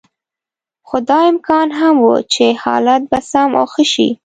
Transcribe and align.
خو 0.87 0.97
دا 1.09 1.19
امکان 1.31 1.67
هم 1.79 1.95
و 2.05 2.09
چې 2.33 2.45
حالات 2.63 3.01
به 3.11 3.19
سم 3.31 3.49
او 3.59 3.65
ښه 3.73 3.83
شي. 3.93 4.09